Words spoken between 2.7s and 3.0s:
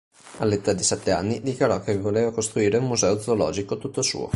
un